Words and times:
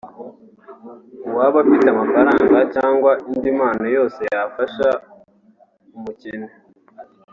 uwaba 1.29 1.57
afite 1.63 1.87
amafaranga 1.89 2.57
cyangwa 2.75 3.11
indi 3.31 3.49
mpano 3.57 3.85
yose 3.95 4.19
yafasha 4.35 4.87
umukene 5.97 6.49